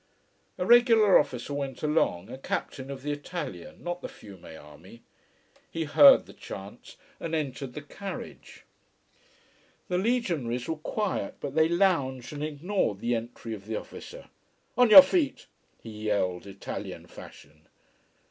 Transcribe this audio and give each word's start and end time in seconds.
A 0.57 0.65
regular 0.65 1.19
officer 1.19 1.53
went 1.53 1.83
along 1.83 2.31
a 2.31 2.37
captain 2.39 2.89
of 2.89 3.03
the 3.03 3.11
Italian, 3.11 3.83
not 3.83 4.01
the 4.01 4.07
Fiume 4.09 4.57
army. 4.59 5.03
He 5.69 5.83
heard 5.83 6.25
the 6.25 6.33
chants 6.33 6.97
and 7.19 7.35
entered 7.35 7.73
the 7.75 7.83
carriage. 7.83 8.63
The 9.89 9.99
legionaries 9.99 10.67
were 10.67 10.77
quiet, 10.77 11.35
but 11.39 11.53
they 11.53 11.69
lounged 11.69 12.33
and 12.33 12.43
ignored 12.43 12.97
the 12.99 13.13
entry 13.13 13.53
of 13.53 13.67
the 13.67 13.75
officer. 13.75 14.29
"On 14.75 14.89
your 14.89 15.03
feet!" 15.03 15.45
he 15.83 15.91
yelled, 16.07 16.47
Italian 16.47 17.05
fashion. 17.05 17.67